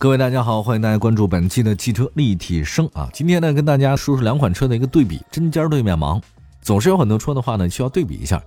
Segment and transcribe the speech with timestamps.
[0.00, 3.10] 各位大家好，欢迎大家关注本期的汽车立体声啊！
[3.12, 6.22] 今天呢，跟大家说说两款车的一个对比，针尖对面芒。
[6.62, 8.40] 总是有很多车的话呢，需要对比一下。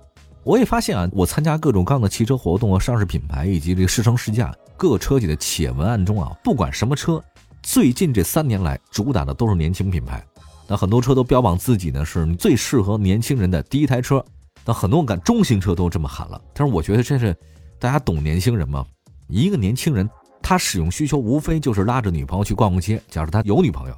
[0.44, 7.22] 我也发现啊，我参加各种各样的汽车活动和上市品牌以及这个试乘试驾各车企的企业文案中啊，不管什么车，
[7.62, 10.24] 最近这三年来主打的都是年轻品牌。
[10.66, 14.24] 那很多车都标榜自己呢是最适合年轻人的第一台车。
[14.64, 16.40] 那很多我感中型车都这么喊了。
[16.54, 17.36] 但是我觉得这是
[17.78, 18.86] 大家懂年轻人吗？
[19.28, 20.08] 一个年轻人
[20.42, 23.96] 他使用需求无非就是拉着女朋友去逛逛街，假如他有女朋友，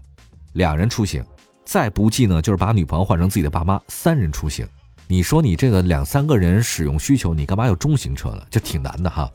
[0.53, 1.25] 两人出行，
[1.65, 4.67] 再不济呢就是把女朋友换成自己的爸妈，三人出行。
[5.07, 8.43] 你说你这个两三个人使用需求，你干嘛要中型车呢？
[8.51, 9.31] 就挺难的哈。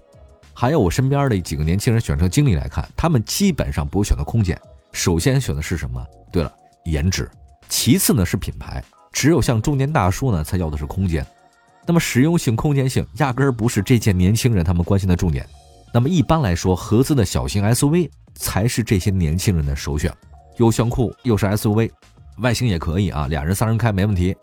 [0.53, 4.59] 还有我身边的几个年轻人选车经历来看，他们基本上不会选择空间，
[4.91, 6.05] 首先选的是什么？
[6.31, 6.51] 对了，
[6.85, 7.29] 颜值，
[7.69, 11.25] 其次呢是品牌，只有像中年大叔呢才要的是空间。
[11.85, 15.47] 那么实用性、空间性压根儿不是这些年轻人他们关心的重点。
[15.93, 20.13] 那么一般来说，合资的小型 SUV 才是这些年轻人的首选，
[20.57, 21.89] 又炫酷又是 SUV，
[22.37, 24.35] 外形也可以啊，俩人、仨人开没问题。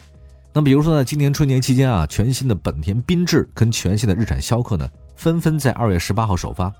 [0.52, 6.72] 那比如说呢，今年春节期间啊，全新的本田缤智跟全新的日产逍客呢，纷纷在二月十八号首发。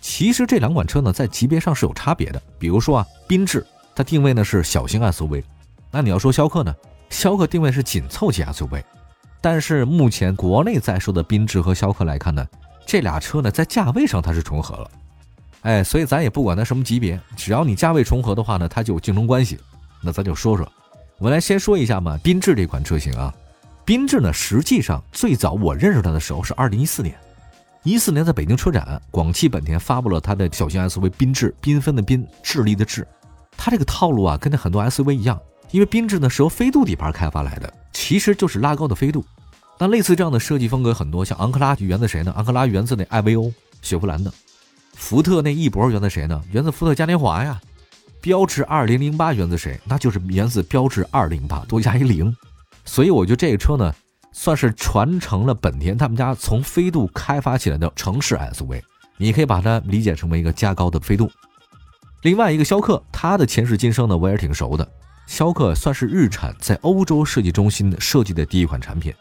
[0.00, 2.42] 其实这两款车呢，在级别上是有差别的。
[2.58, 5.42] 比如说啊，缤智它定位呢是小型 SUV，
[5.90, 6.74] 那你要说逍客呢，
[7.08, 8.82] 逍客定位是紧凑级 SUV。
[9.40, 12.46] 但是目前国内在售的缤智和逍客来看呢，
[12.90, 14.90] 这俩车呢在价位上它是重合了。
[15.60, 19.56] 哎，所以咱也不管它什么级别，只要你价位重合的话呢，它就有竞争关系。
[20.00, 20.68] 那咱就说说。
[21.18, 23.32] 我们来先说一下嘛，缤智这款车型啊，
[23.86, 27.14] 缤智呢，实际上最早我认识它的时候是二零一四年，
[27.84, 33.06] 一四年在北京车展，广汽本田发布了它的小型 SUV 缤智，缤纷的缤，智力的智，
[33.56, 35.38] 它这个套路啊，跟那很多 SUV 一样，
[35.70, 39.24] 因为缤智呢是由飞度底盘开发来的，其实就是拉高的飞度。
[39.80, 42.30] 那类似这样的设计风格很多，像昂克拉源自谁呢？
[42.36, 44.30] 昂克拉源自那艾维欧雪佛兰的，
[44.92, 46.38] 福特那翼博源自谁呢？
[46.52, 47.58] 源自福特嘉年华呀。
[48.20, 49.80] 标致二零零八源自谁？
[49.86, 52.36] 那就是源自标致二零八，多加一零。
[52.84, 53.94] 所以我觉得这个车呢，
[54.34, 58.82] 算是传承了本田他们家从飞度开发起来的城市 SUV。
[59.16, 61.30] 你可以把它理解成为一个加高的飞度。
[62.20, 64.86] 另外一个逍客，它的前世今生呢，我也是挺熟的。
[65.26, 69.14] 逍客算是日产在欧洲设计中心设计的第一款产品，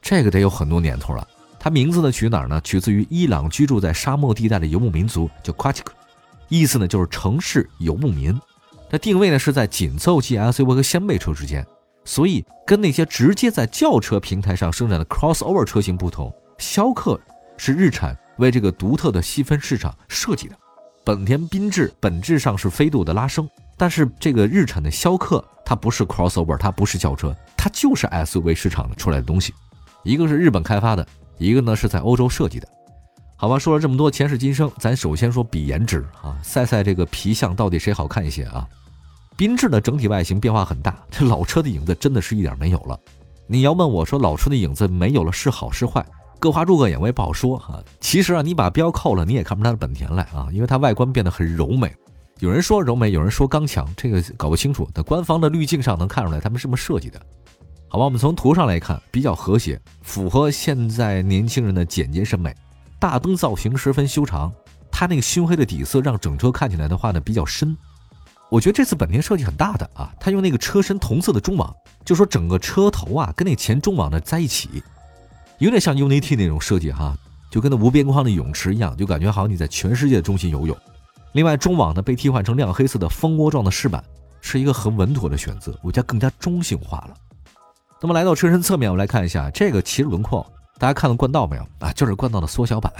[0.00, 1.26] 这个得有很多年头了。
[1.58, 2.60] 它名字呢取哪儿呢？
[2.62, 5.92] 取自于伊朗居住在沙漠地带的游牧民族，叫 q u a t i k。
[6.48, 8.38] 意思呢就是城市游牧民，
[8.90, 11.64] 它定位呢是在紧凑级 SUV 和掀背车之间，
[12.04, 17.20] 所以跟那些直接在轿车平台上生产的 crossover 车型不同，逍客
[17.58, 20.56] 是日产为这个独特的细分市场设计的。
[21.04, 29.54] 本田缤智本质上是飞度的拉升，但是这个日产的逍客它不是 crossover，它不是轿车，它就是 SUV 市场出来的东西，
[30.02, 31.06] 一个是日本开发的，
[31.38, 32.68] 一个呢是在欧洲设计的。
[33.36, 38.68] 好吧，说了这么多前世今生，咱首先说比颜值啊，赛赛这个皮相到底谁好看一些啊？
[39.36, 42.98] 缤智的整体外形变化很大，这老车的影子真的是一点没有了。
[43.46, 46.04] 你要问我说老车的影子没有了是好是坏，
[46.38, 47.82] 各花入各眼，我也不好说哈。
[48.00, 51.90] 其实啊，你把标扣了，你也看不出它的本田来啊，因为它外观变得很柔美。
[52.40, 54.88] 有人说柔美，有人说刚强，这个搞不清楚。
[54.94, 57.20] 在官方的滤镜上能看出来他们是这么设计的。
[57.92, 62.54] 好吧，我们从图上来看，比较和谐，符合现在年轻人的简洁审美。
[63.00, 64.52] 大灯造型十分修长，
[64.92, 67.76] 它那个熏黑的底色让整车看起来的话呢比较深。
[68.48, 71.74] 我觉得这次本田设计很大的啊，它用那个车身同色的中网，
[72.04, 74.80] 就说整个车头啊跟那前中网呢在一起，
[75.58, 77.18] 有点像 UNI-T 那种设计哈，
[77.50, 80.78] 就跟那无边框的泳池一样，就感觉好像你在全世界的中心游泳。
[81.32, 84.00] 另外中网呢被替换成亮黑色的蜂窝状的饰板，
[84.40, 87.14] 是一个很稳妥的选择，我觉得更加中性化了。
[88.02, 90.44] 那么来到车身侧面，我们来看一下这个骑士轮廓。
[90.78, 91.92] 大家看到冠道没有啊？
[91.92, 92.90] 就是冠道的缩小版，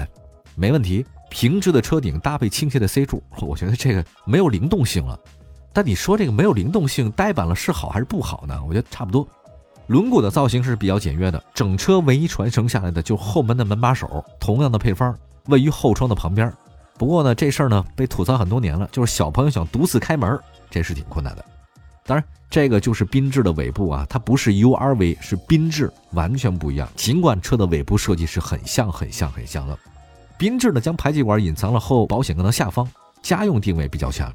[0.54, 1.06] 没问题。
[1.30, 5.18] 平直的车顶搭配倾斜的 C 柱，我觉得这个没有灵动性了。
[5.72, 8.60] 但你说这个没有灵动性，呆板了是好还是不好呢？
[8.68, 9.26] 我觉得差不多。
[9.86, 16.52] 轮毂的造型是比较简约的，整车唯一传承下来的就后门的门把手，同样的配方，位于后窗的旁边。
[16.98, 20.38] 不过呢，这事儿呢被吐槽很多年了，就是小朋友想独自开门，
[20.68, 21.44] 这是挺困难的。
[22.04, 22.24] 当然。
[22.50, 26.88] 这个就是缤智的尾部啊，它不是 URV，是缤智，完全不一样。
[26.96, 29.78] 尽管车的尾部设计是很像、很像、很像的，
[30.36, 32.90] 缤智呢将排气管隐藏了后保险杠的下方，
[33.22, 34.32] 家用定位比较强。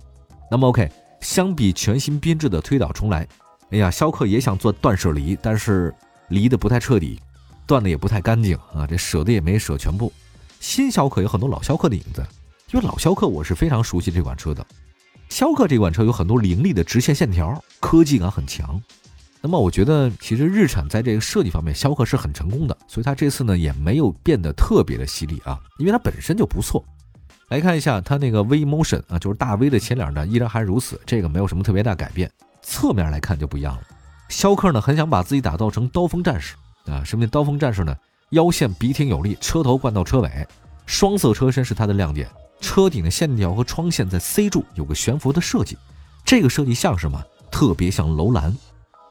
[0.49, 0.89] 那么 OK，
[1.19, 3.27] 相比全新缤智的推倒重来，
[3.71, 5.93] 哎呀，逍客也想做断舍离，但是
[6.29, 7.19] 离得不太彻底，
[7.67, 10.13] 断的也不太干净啊，这舍的也没舍全部。
[10.61, 12.25] 新逍客有很多老逍客的影子，
[12.71, 14.65] 因为老逍客我是非常熟悉这款车的。
[15.29, 18.81] 逍客这款车有很多凌厉的直线线条，科技感很强。
[19.41, 26.83] 那么我觉得，其实日产在这个设计方面，逍客是很成功的，所以它这次呢也没有变得特别的犀利啊，因为它本身就不错。
[27.49, 32.31] 来看一下它那个 V Motion 啊，就是大 V 的前脸呢依然还是如此，这个没有什么特别大改变。
[32.63, 33.81] 侧面来看就不一样了，
[34.29, 36.55] 逍客呢很想把自己打造成刀锋战士
[36.85, 37.95] 啊，什么叫刀锋战士呢？
[38.31, 40.47] 腰线笔挺有力，车头贯到车尾，
[40.87, 42.27] 双色车身是它的亮点。
[42.59, 45.77] 车顶的线条和窗线在 C 柱有个悬浮的设计，
[46.23, 47.21] 这个设计像什么？
[47.51, 48.55] 特别像楼兰，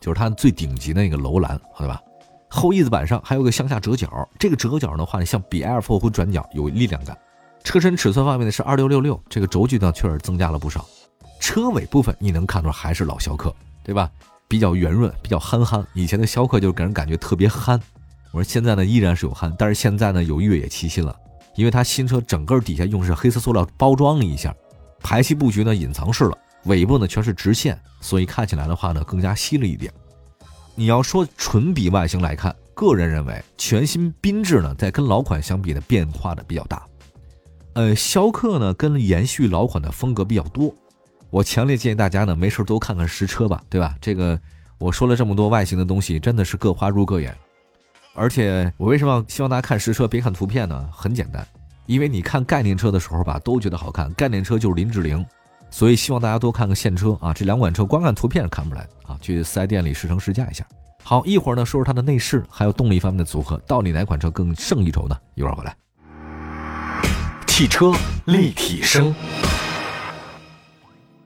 [0.00, 2.00] 就是它最顶级的那个楼兰，对吧？
[2.48, 7.16] 后翼子板上还有个向下折角，这个折角的话呢，像比 L4 会转角，有力量感。
[7.64, 10.86] 车身尺寸方面呢是二六六六，这个轴距呢确实增加了不少。
[11.40, 14.10] 车尾部分你能看出来还是老逍客，对吧？
[14.46, 15.84] 比较圆润，比较憨憨。
[15.94, 17.80] 以前的逍客就给人感觉特别憨，
[18.30, 21.16] 我说现在呢依然是有憨，但是现在呢有越野气息了。
[21.56, 24.54] 因为它新车整个底下用是黑色塑料包装了一下，
[25.00, 29.92] 排气布局呢隐藏式了，尾部呢全是直线，所以看起来的话呢更加犀利一点。
[30.74, 36.84] 你要说纯比外形来看，个人认为全新缤智呢在跟老款相比呢变化的比较大。
[37.74, 40.74] 呃，逍客呢跟延续老款的风格比较多，
[41.30, 43.94] 我强烈建议大家呢没事多看看实车吧，对吧？
[44.00, 44.40] 这个
[44.78, 47.36] 我说了这么多外形的东西，真的是各花入各眼。
[48.14, 50.88] 而且我为什么希望大家看实车别看图片呢？
[50.92, 51.44] 很简单，
[51.86, 55.24] 因为你看概念车的时候吧，都觉得好看，概念车就是林志玲，
[55.68, 57.34] 所以希望大家多看看现车啊。
[57.34, 60.64] 这两款车光看图片是看不出来啊，去四 S 店里试乘试驾一下。
[61.02, 65.16] 好，一会儿呢说说它的内饰，还有动力方面的组合，到底哪款车更胜一筹呢？
[65.34, 65.76] 一会儿回来。
[67.48, 67.92] 汽车
[68.26, 69.12] 立体声，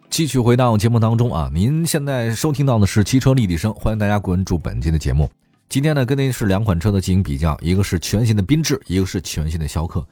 [0.09, 5.31] 继续回到节目当中啊，您现在收听到的是汽车立体声，欢迎大家关注本期的节目。
[5.69, 10.03] 今天呢，跟您是两款车的进行比较，一个是全新的缤智，一个是全新的逍客。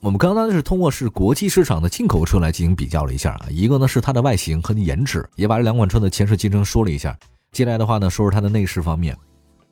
[0.00, 7.14] 我们刚刚是通过是国际市场的进口车来进行比较了一下啊，一个呢是它的外形和颜值，也把这两款车的前世今生说了一下。
[7.52, 9.14] 接下来的话呢，说说它的内饰方面。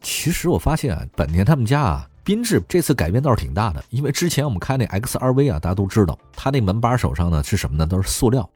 [0.02, 7.86] 其实我发现啊，本田他们家啊，缤智这次改变倒是挺大的，因为之前我们开那 XRV 啊，大家都知道，它那门把手上呢是什么呢？
[7.86, 8.46] 都是塑料，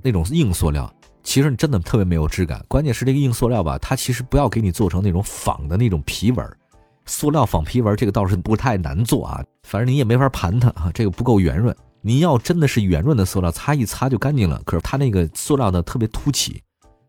[0.00, 0.88] 那种硬塑料。
[1.22, 6.46] 其实你真的特别没有质感，关键是这个硬塑料吧，它其实不要给你做成那种仿的那种皮纹，
[7.06, 11.74] 塑料仿皮纹这个倒是不太难做啊，反正你也没法盘它啊，这个不够圆润。
[12.00, 14.60] 你要真的是圆润的塑料，擦一擦就干净了。
[14.64, 16.60] 可是它那个塑料呢特别凸起，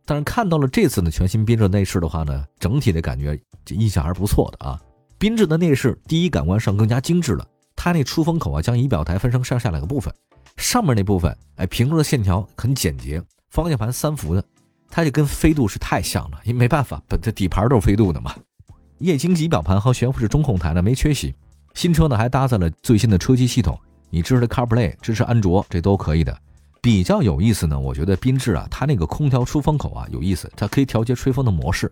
[0.05, 4.79] 但是看到了这次的全新缤智内饰的话呢，整体的感觉这印象还是不错的啊。
[5.19, 10.13] 缤智的内饰第一感官上更加精致了，它那出风口啊将仪表台分成上下两个部分，
[10.57, 13.19] 上面那部分哎平路的线条很简洁。
[13.53, 14.43] 方向盘三幅的，
[14.89, 18.33] 它就跟飞度是太像了，因为没办法，本这底盘都是飞度的嘛。
[18.97, 21.35] 液晶仪表盘和悬浮式中控台呢没缺席，
[21.75, 23.79] 新车呢还搭载了最新的车机系统，
[24.09, 26.35] 你支持的 CarPlay，支持安卓，这都可以的。
[26.81, 31.91] 比较有意思呢，我觉得缤智啊，它那个空调出风口啊有意思，它可以调节吹风的模式，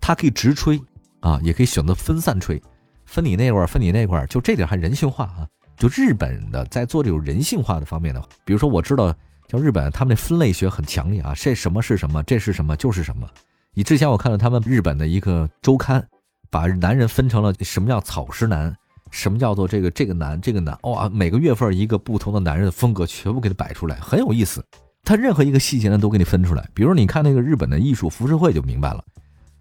[0.00, 0.76] 它可以直吹
[1.20, 2.60] 啊，也可以选择分散吹，
[3.04, 5.46] 分你那块儿，分你那块儿，就这点还人性化啊。
[5.76, 9.14] 就日本的在做这种人性化的方面的，比如说我知道。
[9.48, 13.28] 像日本，他们那分类学很强烈啊，这什么是什么，这是什么就是什么。
[13.74, 16.04] 你之前我看到他们日本的一个周刊，
[16.50, 18.74] 把男人分成了什么叫草食男，
[19.10, 24.64] 什么叫做这个这个男这个男，哇，每个月份一个不同的男人的风格全部给他摆出来，很有意思。
[25.04, 26.68] 他任何一个细节呢都给你分出来。
[26.74, 29.04] 比如你看那个日本的艺术浮世绘就明白了，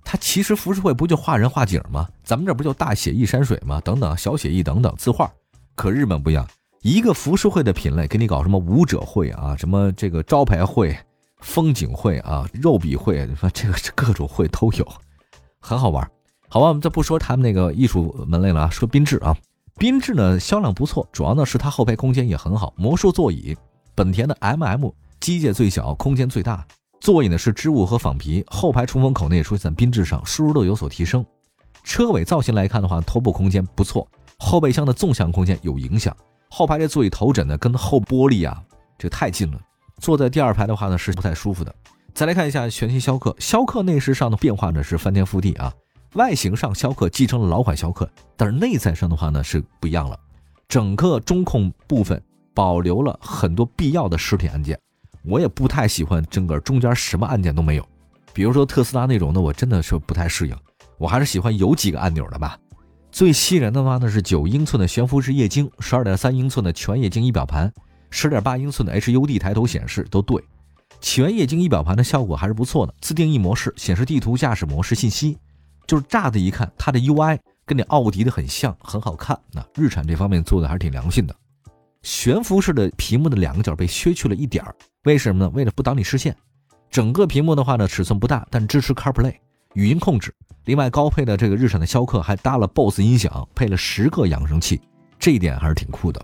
[0.03, 2.07] 他其实浮世绘不就画人画景吗？
[2.23, 3.79] 咱们这不就大写意山水吗？
[3.81, 5.31] 等等，小写意等等字画，
[5.75, 6.47] 可日本不一样。
[6.85, 10.95] 一个服饰会的品类，给你搞什么舞者会啊，什么这个招牌会、
[11.39, 14.87] 风景会啊、肉笔会，你说这个这各种会都有，
[15.59, 16.07] 很好玩。
[16.47, 19.35] 好吧，我们再不说他们那个艺术门类了啊，说缤智啊，
[19.77, 23.57] 缤智呢销量不错，主要呢是它后排空间也很好，魔术座椅，
[23.95, 26.63] 本田的 MM 机械最小，空间最大，
[27.01, 31.25] 座椅呢是织物和仿皮，后排出风口呢也出现在缤智上，舒适度有所提升。
[31.83, 36.15] 车尾造型来看的话，头部空间不错，后备箱的纵向空间有影响。
[36.49, 38.61] 后排这座椅头枕呢，跟后玻璃啊，
[38.97, 39.59] 这太近了，
[39.99, 41.73] 坐在第二排的话呢是不太舒服的。
[42.13, 45.73] 再来看一下全新逍客，逍客内饰上的变化呢是翻天覆地啊。
[46.13, 50.17] 外形上，逍客继承了老款逍客，但是内在上的话呢是不一样了。
[50.69, 52.21] 整个中控部分
[52.53, 54.79] 保留了很多必要的实体按键，
[55.25, 57.85] 我也不太喜欢整个中间什么按键都没有。
[58.31, 60.55] 比如说特斯拉那种的，我真的是不太适应，
[60.97, 62.57] 我还是喜欢有几个按钮的吧。
[63.15, 67.71] 最吸人的话呢是九英寸的悬浮式液晶，十二点三英寸的全液晶仪表盘，
[68.09, 70.43] 十点八英寸的 HUD 抬头显示都对。
[70.99, 75.37] 全液晶仪表盘的效果还是不错的，自定义模式显示地图、驾驶模式信息，
[75.87, 79.39] 就是乍的一看，它的 UI 跟那奥迪的很像，很好看。
[79.53, 81.33] 那日产这方面做的还是挺良心的。
[82.03, 85.49] 悬浮式的屏幕的两个角被削去了一点儿，为什么呢？
[85.55, 86.35] 为了不挡你视线。
[86.91, 89.35] 整个屏幕的话呢，尺寸不大，但支持 CarPlay
[89.73, 90.35] 语音控制。
[90.65, 94.81] 另外，高配的这个日产的逍客还搭了 BOSS 音响，配了十个扬声器，
[95.19, 96.19] 这一点还是挺酷的。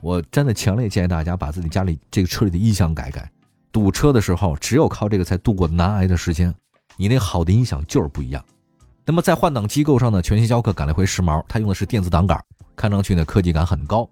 [0.00, 3.30] 我真的强烈建议大家把自己家里这个车里的音响改改。
[3.72, 6.54] 堵车的时候，只有靠这个才度过难挨的时间。
[6.96, 8.44] 你那好的音响就是不一样。
[9.04, 12.40] 那么在换挡机构上呢，全新逍客赶了回时髦，它用的是电子挡杆，
[12.76, 14.08] 看上去呢科技感很高。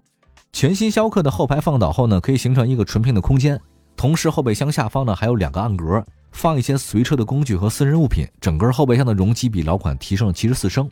[0.51, 3.59] 全新逍客的后排放倒后呢，可以形成一个纯平的空间，
[3.95, 8.25] 同时后备箱下方呢还有两个暗格，放一些随车的工具和私人物品。
[8.39, 10.89] 整个后备箱的容积比老款提升了七十四升。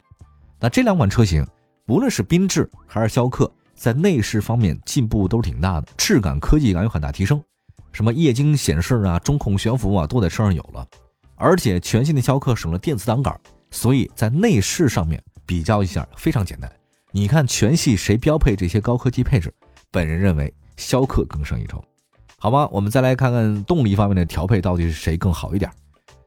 [0.60, 1.46] 那这两款车型，
[1.88, 7.42] 无论是缤智还是逍客，在内饰方面进步都是挺大的，质感、科技感有很大提升。
[7.92, 10.86] 什么液晶显示啊、中控悬浮啊，都在车上有了。
[11.36, 13.40] 而且全新的逍客省了电子挡杆，
[13.70, 16.72] 所以在内饰上面比较一下非常简单。
[17.12, 19.54] 你看全系谁标配这些高科技配置？
[19.92, 21.84] 本人认为逍客更胜一筹。
[22.40, 25.72] 好吧，我们再来看看动力方面的调配到底是谁更好一点。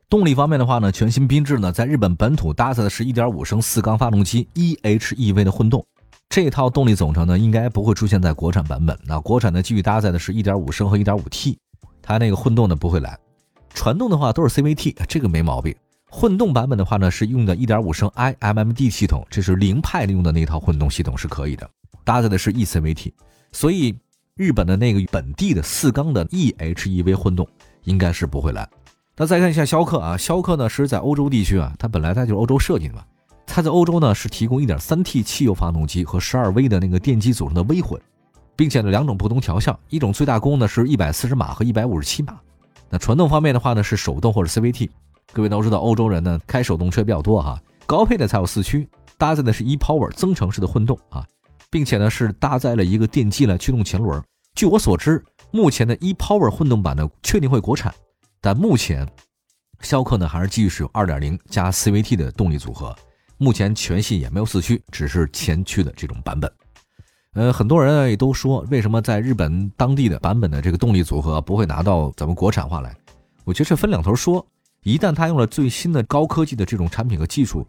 [0.08, 5.86] 动力方面的话呢，全新缤智呢在日本本土搭载的是一点五升四缸发动机，eHEV 的混动。
[6.28, 8.98] 这套动力总成呢，应该不会出现在国产版本。
[9.04, 11.56] 那国产呢，继续搭载的是1.5升和 1.5T，
[12.02, 13.16] 它那个混动呢不会来。
[13.72, 15.72] 传动的话都是 CVT，这个没毛病。
[16.10, 21.70] 混动版本的话呢，是用的1.5升 iMMD 系统，这是凌派用的那套混动系统是可以的。
[22.02, 23.12] 搭载的是 eCVT，
[23.52, 23.96] 所以
[24.40, 27.46] 日本的那个本地的四缸的 eHEV 混动
[27.84, 28.66] 应该是不会来。
[29.14, 33.04] 那再看一下逍客啊，逍客呢是在欧洲地区啊，它本来它就是欧洲设计的嘛。
[33.46, 38.00] 它在欧洲呢是提供 1.3T 汽油发动机和 12V 的那个电机组成的微混，
[38.56, 42.40] 并且呢两种不同调校，一种最大功呢是140码和157码。
[42.88, 44.88] 那传动方面的话呢是手动或者 CVT。
[45.34, 51.26] 各位都知道欧洲人呢开手动车比较多哈，高配的才有四驱，搭载的是 ePower 增程式的混动啊，
[51.70, 54.22] 并且呢是搭载了一个电机来驱动前轮。
[54.54, 57.94] 据我所知，目前的 ePower 混动版呢确定会国产，
[58.40, 59.08] 但目前
[59.80, 62.94] 逍客呢还是继续使用2.0加 CVT 的动力组合。
[63.38, 66.52] 目前全系也没有四驱，只是前驱的这种版本。
[67.34, 72.94] 呃，很多人也都说，为什么在日本当地的版本的这个动力组合不会拿到咱们国产化来？
[73.44, 74.44] 我觉得这分两头说。
[74.82, 77.66] 一旦它用了最新的高科技的这种产品和技术，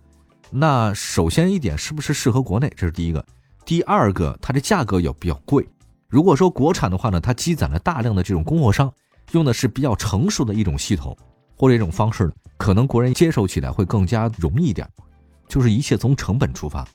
[0.50, 2.72] 那首先一点是不是适合国内？
[2.74, 3.26] 这是第一个。
[3.66, 5.68] 第二个，它的价格也比较贵。
[6.08, 8.92] 如果说国产的话呢，它积攒了大量的这种供货商，
[9.32, 11.16] 用的是比较成熟的一种系统
[11.58, 14.88] 或者一种方式，可能国人接受起来会更加容易一点。
[15.48, 16.88] 就是一切从成本出发，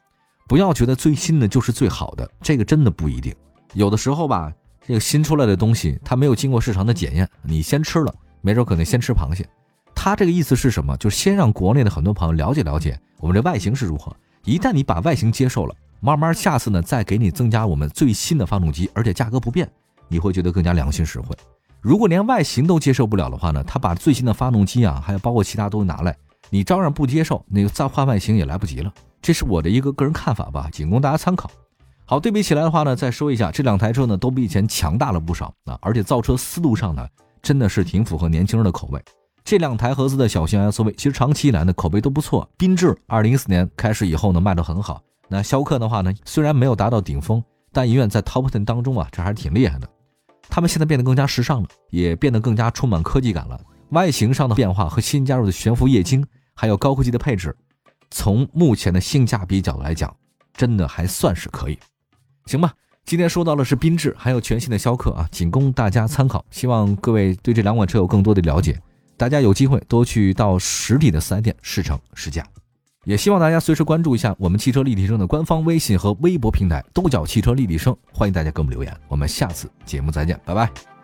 [0.49, 3.35] 不要觉得最新的就是最好的，这个真的不一定。
[3.75, 4.52] 有的时候吧，
[4.87, 9.46] 这个新出来的东西，它没有经过市场的检验，你先吃了，没准可能先吃螃蟹。
[9.94, 10.96] 他这个意思是什么？
[10.99, 14.14] 就是先让国内的很多朋友了解了解我们这外形是如何。
[14.44, 15.75] 一旦你把外形接受了，
[16.06, 19.68] 慢慢下次呢再给你增加我们最新的发动机，而且价格不变，
[20.06, 21.34] 你会觉得更加良心实惠。
[21.80, 26.16] 如果连外形都接受不了的话呢，他把最新的发动机啊，还有包括其他东西拿来。
[26.48, 28.92] 你照样不接受，那个再换外形也来不及了。
[29.20, 31.50] 这是我的一个个人看法吧，仅供大家参考。
[32.04, 37.04] 好，对比起来的话呢，再说一下这两台车呢，都比以前强大了不少啊，而且造车思路上呢，
[37.42, 39.02] 真的是挺符合年轻人的口味。
[39.42, 42.48] 这两台合资的小型 SUV，其实长期以来呢口碑都不错。
[42.56, 45.02] 缤智二零一四年开始以后呢，卖得很好。
[45.28, 47.42] 那逍客的话呢，虽然没有达到顶峰，
[47.73, 49.88] 但依然在 Top Ten 当中啊，这还是挺厉害的。
[50.49, 53.61] 他们现在变得更加时尚了，也变得更加充满科技感了。
[53.90, 56.26] 外形上的变化和新加入的悬浮液晶。
[56.59, 57.54] 还有高科技的配置，
[58.11, 60.16] 从目前的性价比角度来讲，
[60.54, 61.78] 真的还算是可以，
[62.47, 62.73] 行吧？
[63.04, 66.42] 今天说到的是缤智，还有全新的逍客啊，仅供大家参考。
[66.50, 68.80] 希望各位对这两款车有更多的了解，
[69.18, 72.42] 大家有机会多去到实体的四 S 店试乘试驾，
[73.06, 78.92] 也希望大家随时关注一下我们汽车立体声的官方微信和微博平台，都叫汽车立体声，欢迎大家给我们留言。
[79.06, 80.96] 我们下次节目再见，拜拜。